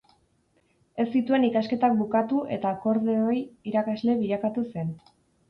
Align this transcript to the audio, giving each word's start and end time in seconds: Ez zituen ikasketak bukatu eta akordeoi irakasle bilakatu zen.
Ez 1.03 1.05
zituen 1.19 1.45
ikasketak 1.47 1.93
bukatu 1.99 2.41
eta 2.57 2.73
akordeoi 2.79 3.37
irakasle 3.75 4.19
bilakatu 4.25 4.67
zen. 4.75 4.93